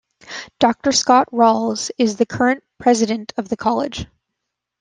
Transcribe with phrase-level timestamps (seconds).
[0.57, 4.07] Doctor Scott Ralls is the current president of the College.